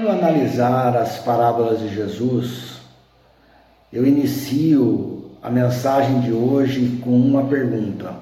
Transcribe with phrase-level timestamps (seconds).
[0.00, 2.80] A analisar as parábolas de Jesus,
[3.92, 8.14] eu inicio a mensagem de hoje com uma pergunta: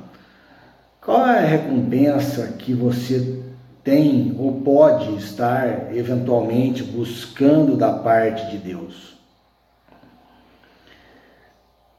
[1.00, 3.40] Qual é a recompensa que você
[3.84, 9.16] tem ou pode estar eventualmente buscando da parte de Deus?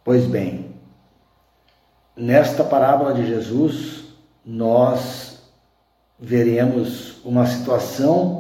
[0.04, 0.76] Pois bem,
[2.18, 4.04] nesta parábola de Jesus,
[4.46, 5.42] nós
[6.20, 8.39] veremos uma situação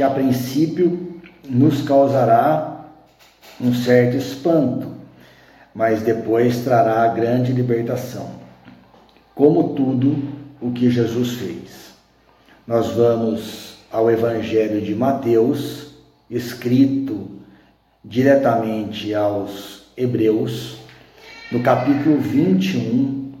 [0.00, 2.86] que a princípio nos causará
[3.60, 4.94] um certo espanto,
[5.74, 8.30] mas depois trará grande libertação.
[9.34, 10.16] Como tudo
[10.58, 11.90] o que Jesus fez.
[12.66, 15.88] Nós vamos ao Evangelho de Mateus,
[16.30, 17.32] escrito
[18.02, 20.78] diretamente aos Hebreus,
[21.52, 23.32] no capítulo 21,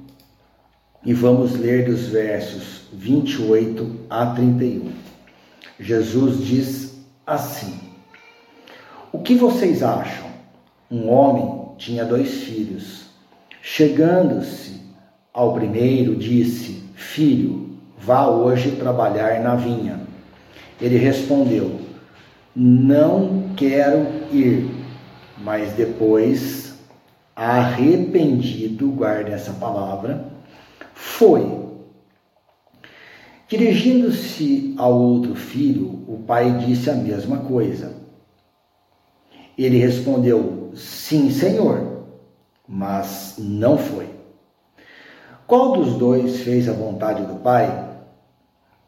[1.06, 5.09] e vamos ler dos versos 28 a 31.
[5.78, 7.78] Jesus diz assim:
[9.12, 10.28] O que vocês acham?
[10.90, 13.06] Um homem tinha dois filhos.
[13.62, 14.80] Chegando-se
[15.32, 20.00] ao primeiro, disse: Filho, vá hoje trabalhar na vinha.
[20.80, 21.80] Ele respondeu:
[22.54, 24.70] Não quero ir.
[25.42, 26.74] Mas depois,
[27.34, 30.26] arrependido, guarde essa palavra,
[30.92, 31.70] foi
[33.50, 37.92] Dirigindo-se ao outro filho, o pai disse a mesma coisa.
[39.58, 42.04] Ele respondeu: Sim, senhor,
[42.68, 44.06] mas não foi.
[45.48, 47.90] Qual dos dois fez a vontade do pai?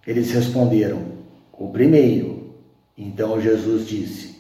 [0.07, 1.07] Eles responderam:
[1.53, 2.55] O primeiro.
[2.97, 4.37] Então Jesus disse: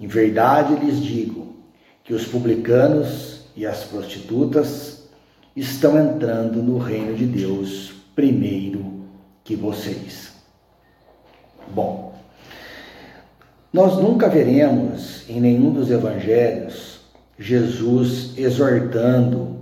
[0.00, 1.54] Em verdade lhes digo
[2.02, 5.06] que os publicanos e as prostitutas
[5.54, 8.95] estão entrando no reino de Deus primeiro
[9.46, 10.32] que vocês.
[11.68, 12.14] Bom,
[13.72, 17.00] nós nunca veremos em nenhum dos evangelhos
[17.38, 19.56] Jesus exortando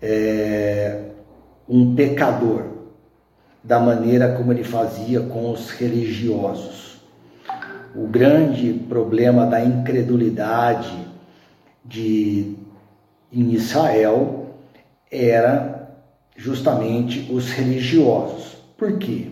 [0.00, 1.02] é,
[1.68, 2.64] um pecador
[3.62, 7.00] da maneira como ele fazia com os religiosos.
[7.94, 10.96] O grande problema da incredulidade
[11.84, 12.56] de,
[13.30, 14.56] em Israel
[15.10, 15.90] era
[16.36, 18.51] justamente os religiosos.
[18.82, 19.28] Por quê?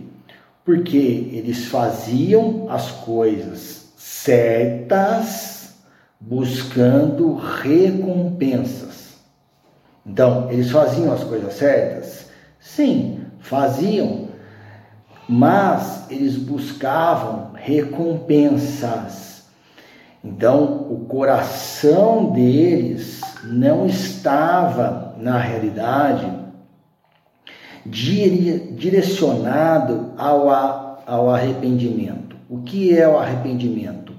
[0.64, 0.96] Porque
[1.32, 5.74] eles faziam as coisas certas
[6.20, 9.16] buscando recompensas.
[10.06, 12.30] Então, eles faziam as coisas certas?
[12.60, 14.28] Sim, faziam,
[15.28, 19.46] mas eles buscavam recompensas.
[20.22, 26.39] Então, o coração deles não estava, na realidade,
[27.86, 30.48] direcionado ao,
[31.06, 32.36] ao arrependimento.
[32.48, 34.12] O que é o arrependimento?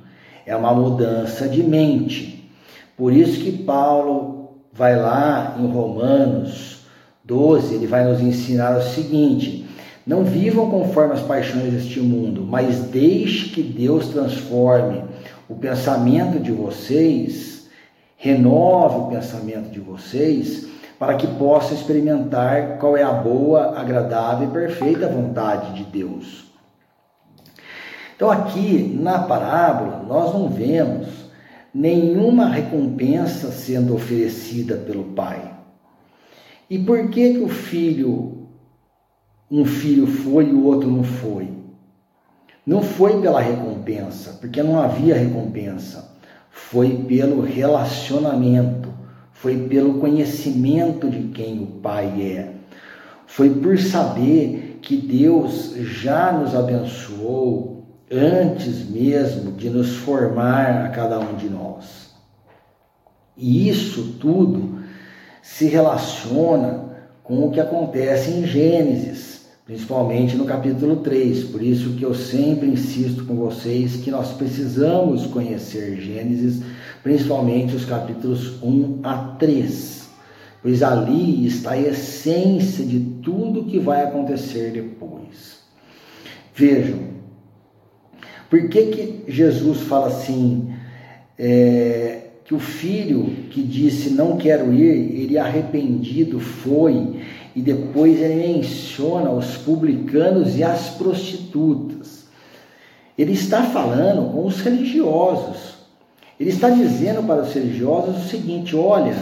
[0.46, 2.52] É uma mudança de mente.
[2.98, 6.80] Por isso que Paulo vai lá em Romanos
[7.24, 9.66] 12, ele vai nos ensinar o seguinte:
[10.06, 15.04] não vivam conforme as paixões deste mundo, mas deixe que Deus transforme
[15.48, 17.68] o pensamento de vocês,
[18.18, 20.71] renove o pensamento de vocês
[21.02, 26.46] para que possa experimentar qual é a boa, agradável e perfeita vontade de Deus.
[28.16, 31.08] Então, aqui na parábola, nós não vemos
[31.74, 35.52] nenhuma recompensa sendo oferecida pelo pai.
[36.70, 38.50] E por que, que o filho,
[39.50, 41.50] um filho foi e o outro não foi?
[42.64, 46.16] Não foi pela recompensa, porque não havia recompensa.
[46.52, 48.81] Foi pelo relacionamento
[49.42, 52.52] foi pelo conhecimento de quem o Pai é,
[53.26, 61.20] foi por saber que Deus já nos abençoou antes mesmo de nos formar a cada
[61.20, 62.12] um de nós.
[63.36, 64.84] E isso tudo
[65.42, 66.92] se relaciona
[67.24, 69.41] com o que acontece em Gênesis
[69.72, 71.46] principalmente no capítulo 3.
[71.46, 76.62] Por isso que eu sempre insisto com vocês que nós precisamos conhecer Gênesis,
[77.02, 80.10] principalmente os capítulos 1 a 3,
[80.62, 85.62] pois ali está a essência de tudo que vai acontecer depois.
[86.54, 87.00] Vejam,
[88.50, 90.70] por que, que Jesus fala assim,
[91.40, 97.21] é, que o filho que disse não quero ir, ele arrependido foi
[97.56, 102.26] e depois ele menciona os publicanos e as prostitutas.
[103.18, 105.76] Ele está falando com os religiosos.
[106.40, 109.16] Ele está dizendo para os religiosos o seguinte: olha,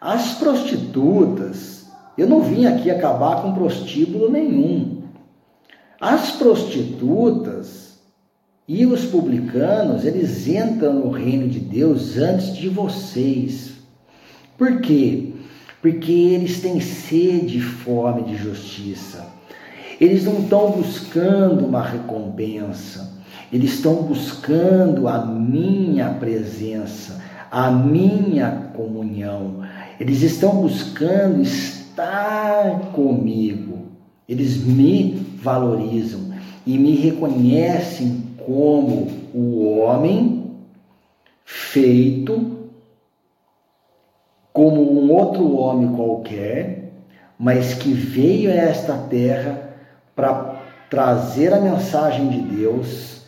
[0.00, 1.86] as prostitutas,
[2.18, 5.02] eu não vim aqui acabar com prostíbulo nenhum.
[6.00, 7.86] As prostitutas,
[8.68, 13.74] E os publicanos, eles entram no reino de Deus antes de vocês.
[14.58, 15.34] Por quê?
[15.86, 19.24] Porque eles têm sede e fome de justiça.
[20.00, 23.22] Eles não estão buscando uma recompensa,
[23.52, 27.22] eles estão buscando a minha presença,
[27.52, 29.60] a minha comunhão.
[30.00, 33.86] Eles estão buscando estar comigo.
[34.28, 36.32] Eles me valorizam
[36.66, 40.50] e me reconhecem como o homem
[41.44, 42.55] feito
[44.56, 46.92] como um outro homem qualquer,
[47.38, 49.74] mas que veio a esta terra
[50.14, 53.20] para trazer a mensagem de Deus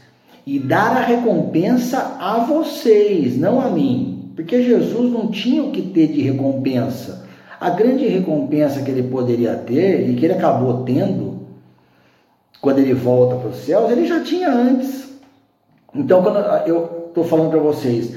[0.46, 4.32] e dar a recompensa a vocês, não a mim.
[4.34, 7.26] Porque Jesus não tinha o que ter de recompensa.
[7.60, 11.40] A grande recompensa que ele poderia ter e que ele acabou tendo
[12.58, 15.12] quando ele volta para os céus, ele já tinha antes.
[15.94, 18.16] Então, quando eu estou falando para vocês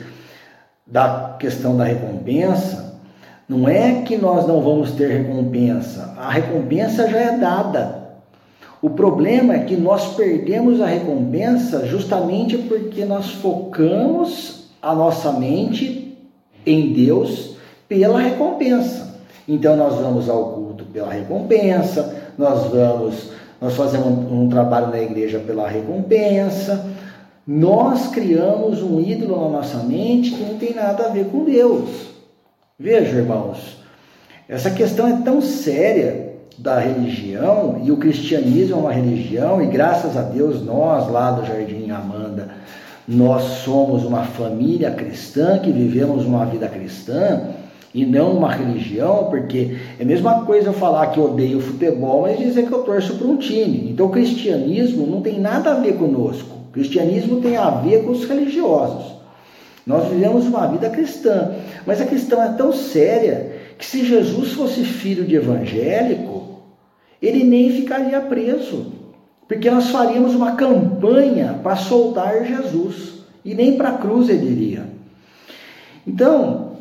[0.87, 2.90] da questão da recompensa,
[3.51, 7.99] não é que nós não vamos ter recompensa, a recompensa já é dada.
[8.81, 16.17] O problema é que nós perdemos a recompensa justamente porque nós focamos a nossa mente
[16.65, 17.57] em Deus
[17.89, 19.19] pela recompensa.
[19.45, 25.01] Então nós vamos ao culto pela recompensa, nós vamos, nós fazemos um, um trabalho na
[25.01, 26.89] igreja pela recompensa,
[27.45, 32.10] nós criamos um ídolo na nossa mente que não tem nada a ver com Deus.
[32.81, 33.77] Veja, irmãos,
[34.49, 40.17] essa questão é tão séria da religião, e o cristianismo é uma religião, e graças
[40.17, 42.49] a Deus nós lá do Jardim Amanda,
[43.07, 47.49] nós somos uma família cristã que vivemos uma vida cristã
[47.93, 52.39] e não uma religião, porque é a mesma coisa eu falar que odeio futebol, mas
[52.39, 53.91] dizer que eu torço para um time.
[53.91, 56.49] Então o cristianismo não tem nada a ver conosco.
[56.69, 59.20] O cristianismo tem a ver com os religiosos.
[59.85, 61.55] Nós vivemos uma vida cristã,
[61.85, 66.61] mas a questão é tão séria que se Jesus fosse filho de evangélico,
[67.21, 68.93] ele nem ficaria preso,
[69.47, 74.85] porque nós faríamos uma campanha para soltar Jesus e nem para a cruz ele iria.
[76.05, 76.73] Então,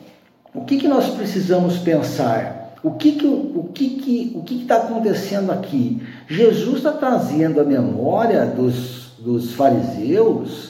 [0.54, 2.76] o que, que nós precisamos pensar?
[2.82, 6.02] O que que o que que o que está acontecendo aqui?
[6.26, 10.69] Jesus está trazendo a memória dos dos fariseus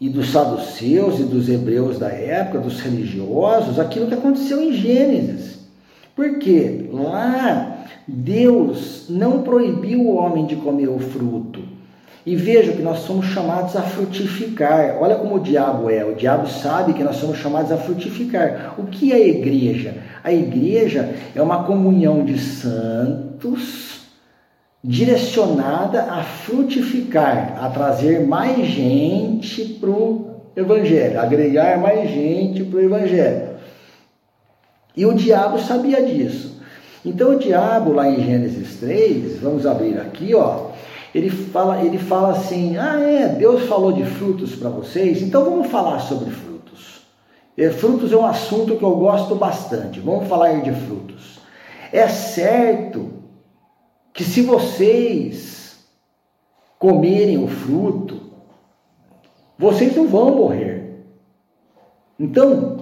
[0.00, 5.58] e dos saduceus e dos hebreus da época, dos religiosos, aquilo que aconteceu em Gênesis.
[6.14, 11.60] Porque lá Deus não proibiu o homem de comer o fruto.
[12.24, 14.98] E veja que nós somos chamados a frutificar.
[15.00, 16.04] Olha como o diabo é.
[16.04, 18.74] O diabo sabe que nós somos chamados a frutificar.
[18.76, 19.94] O que é a igreja?
[20.22, 23.87] A igreja é uma comunhão de santos
[24.82, 32.82] direcionada a frutificar, a trazer mais gente para o Evangelho, agregar mais gente para o
[32.82, 33.48] Evangelho.
[34.96, 36.60] E o diabo sabia disso.
[37.04, 40.70] Então o diabo lá em Gênesis 3, vamos abrir aqui, ó,
[41.14, 45.68] ele fala, ele fala assim: "Ah, é, Deus falou de frutos para vocês, então vamos
[45.68, 46.48] falar sobre frutos".
[47.56, 49.98] E frutos é um assunto que eu gosto bastante.
[49.98, 51.40] Vamos falar de frutos.
[51.92, 53.17] É certo
[54.18, 55.78] que se vocês
[56.76, 58.20] comerem o fruto,
[59.56, 61.04] vocês não vão morrer.
[62.18, 62.80] Então,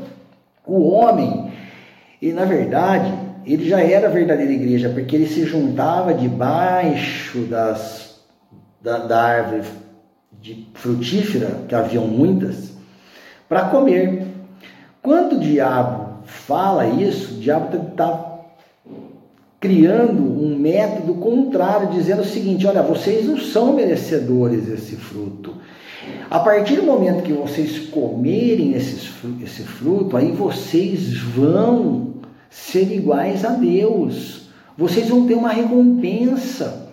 [0.66, 1.52] o homem,
[2.22, 3.12] e na verdade,
[3.44, 8.18] ele já era a verdadeira igreja, porque ele se juntava debaixo das,
[8.80, 9.68] da, da árvore
[10.40, 12.72] de frutífera, que haviam muitas,
[13.46, 14.26] para comer.
[15.02, 18.25] Quando o diabo fala isso, o diabo está
[19.66, 25.54] criando um método contrário, dizendo o seguinte: olha, vocês não são merecedores desse fruto.
[26.30, 32.14] A partir do momento que vocês comerem esse fruto, aí vocês vão
[32.49, 34.49] ser iguais a Deus.
[34.78, 36.92] Vocês vão ter uma recompensa.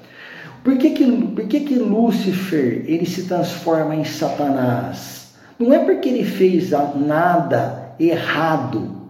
[0.63, 5.33] Por que que, por que, que Lúcifer ele se transforma em Satanás?
[5.59, 9.03] Não é porque ele fez nada errado.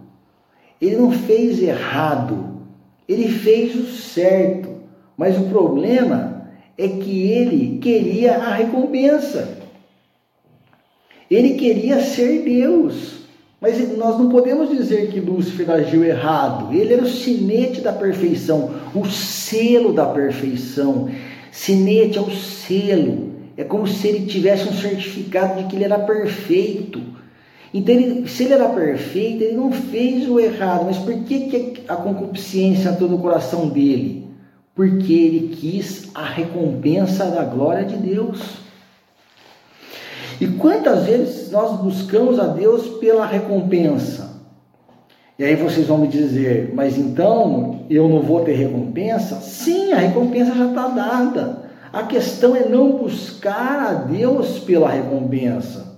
[0.80, 2.53] Ele não fez errado
[3.08, 4.68] ele fez o certo,
[5.16, 9.58] mas o problema é que ele queria a recompensa.
[11.30, 13.24] Ele queria ser Deus.
[13.60, 16.74] Mas nós não podemos dizer que Lúcifer agiu errado.
[16.74, 21.08] Ele era o sinete da perfeição, o selo da perfeição.
[21.50, 23.32] Sinete é o selo.
[23.56, 27.00] É como se ele tivesse um certificado de que ele era perfeito.
[27.74, 30.84] Então, ele, se ele era perfeito, ele não fez o errado.
[30.84, 34.28] Mas por que, que a concupiscência entrou no coração dele?
[34.76, 38.40] Porque ele quis a recompensa da glória de Deus.
[40.40, 44.40] E quantas vezes nós buscamos a Deus pela recompensa?
[45.36, 49.40] E aí vocês vão me dizer, mas então eu não vou ter recompensa?
[49.40, 51.64] Sim, a recompensa já está dada.
[51.92, 55.93] A questão é não buscar a Deus pela recompensa.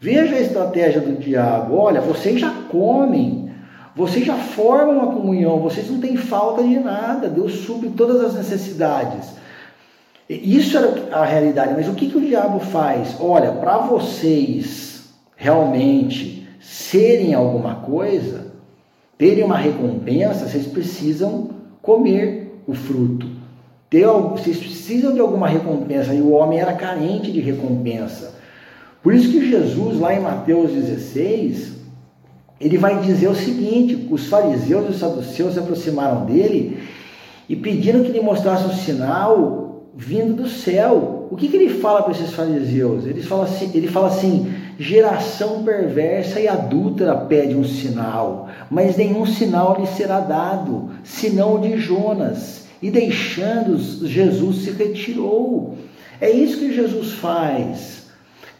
[0.00, 1.76] Veja a estratégia do diabo.
[1.76, 3.50] Olha, vocês já comem,
[3.96, 7.28] vocês já formam a comunhão, vocês não têm falta de nada.
[7.28, 9.36] Deus supre todas as necessidades.
[10.28, 13.16] Isso era a realidade, mas o que, que o diabo faz?
[13.18, 18.52] Olha, para vocês realmente serem alguma coisa,
[19.16, 21.50] terem uma recompensa, vocês precisam
[21.80, 23.26] comer o fruto.
[23.88, 28.34] Ter, vocês precisam de alguma recompensa, e o homem era carente de recompensa.
[29.02, 31.72] Por isso que Jesus, lá em Mateus 16,
[32.60, 36.78] ele vai dizer o seguinte: os fariseus e os saduceus se aproximaram dele
[37.48, 41.28] e pediram que ele mostrasse um sinal vindo do céu.
[41.30, 43.04] O que, que ele fala para esses fariseus?
[43.04, 49.26] Ele fala, assim, ele fala assim: geração perversa e adúltera pede um sinal, mas nenhum
[49.26, 52.66] sinal lhe será dado, senão o de Jonas.
[52.80, 53.76] E deixando
[54.06, 55.74] Jesus se retirou.
[56.20, 57.97] É isso que Jesus faz.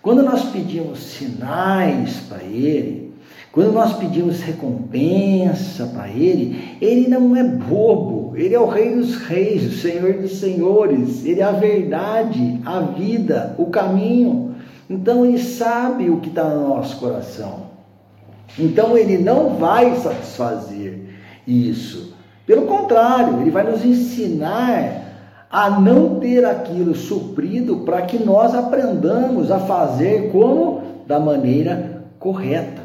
[0.02, 3.08] Quando nós pedimos sinais para ele,
[3.50, 9.16] quando nós pedimos recompensa para Ele, Ele não é bobo, Ele é o Rei dos
[9.16, 14.54] Reis, o Senhor dos Senhores, Ele é a verdade, a vida, o caminho.
[14.88, 17.68] Então Ele sabe o que está no nosso coração.
[18.58, 21.00] Então Ele não vai satisfazer
[21.46, 22.14] isso.
[22.46, 25.07] Pelo contrário, Ele vai nos ensinar
[25.50, 30.82] a não ter aquilo suprido para que nós aprendamos a fazer como?
[31.06, 32.82] Da maneira correta.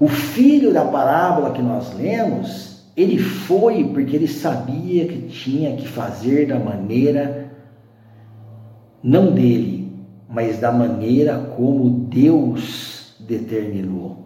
[0.00, 5.86] O filho da parábola que nós lemos, ele foi porque ele sabia que tinha que
[5.86, 7.50] fazer da maneira
[9.02, 9.92] não dele,
[10.28, 14.24] mas da maneira como Deus determinou.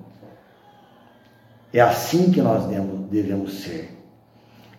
[1.73, 2.67] É assim que nós
[3.11, 4.02] devemos ser.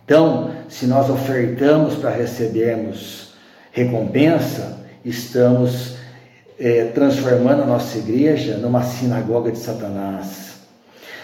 [0.06, 3.34] Então, se nós ofertamos para recebermos
[3.72, 5.96] recompensa, estamos
[6.60, 10.54] é, transformando a nossa igreja numa sinagoga de Satanás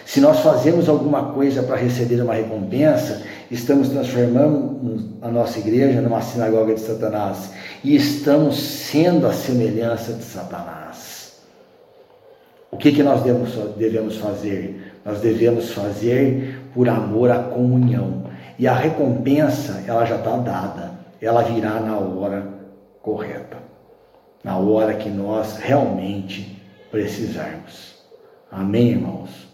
[0.10, 3.22] se nós fazemos alguma coisa para receber uma recompensa,
[3.52, 7.52] estamos transformando a nossa igreja numa sinagoga de Satanás
[7.84, 11.34] e estamos sendo a semelhança de Satanás.
[12.72, 13.22] O que, que nós
[13.78, 14.94] devemos fazer?
[15.06, 18.24] Nós devemos fazer por amor à comunhão.
[18.60, 20.92] E a recompensa, ela já está dada.
[21.22, 22.46] Ela virá na hora
[23.02, 23.58] correta.
[24.44, 26.62] Na hora que nós realmente
[26.92, 27.96] precisarmos.
[28.52, 29.48] Amém, irmãos?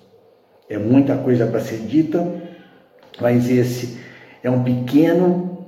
[0.68, 2.26] É muita coisa para ser dita,
[3.22, 4.00] mas esse
[4.42, 5.68] é um pequeno,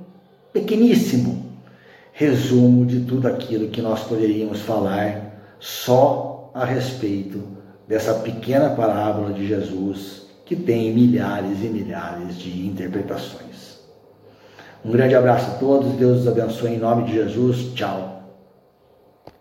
[0.52, 1.46] pequeníssimo
[2.12, 7.40] resumo de tudo aquilo que nós poderíamos falar só a respeito
[7.86, 13.80] dessa pequena parábola de Jesus que tem milhares e milhares de interpretações.
[14.82, 17.74] Um grande abraço a todos, Deus os abençoe em nome de Jesus.
[17.74, 18.17] Tchau.